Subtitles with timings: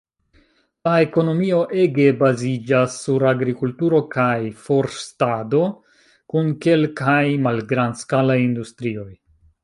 [0.87, 4.37] La ekonomio ege baziĝas sur agrikulturo kaj
[4.69, 5.61] forstado,
[6.35, 9.09] kun kelkaj malgrand-skalaj industrioj.